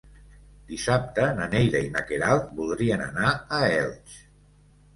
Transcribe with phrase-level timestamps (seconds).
[0.71, 4.21] Dissabte na Neida i na Queralt voldrien anar a Elx.